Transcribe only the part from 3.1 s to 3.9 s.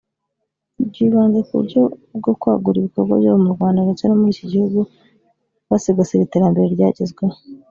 byabo mu Rwanda